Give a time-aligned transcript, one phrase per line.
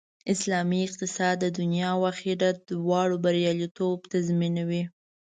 [0.33, 4.83] اسلامي اقتصاد د دنیا او آخرت دواړو بریالیتوب تضمینوي